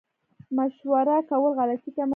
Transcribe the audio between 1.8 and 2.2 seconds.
کموي